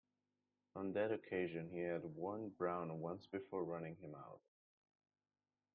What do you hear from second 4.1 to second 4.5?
out.